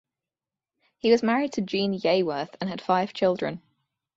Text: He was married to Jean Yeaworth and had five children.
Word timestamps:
He 0.97 1.11
was 1.11 1.21
married 1.21 1.53
to 1.53 1.61
Jean 1.61 1.93
Yeaworth 1.93 2.55
and 2.59 2.67
had 2.67 2.81
five 2.81 3.13
children. 3.13 3.61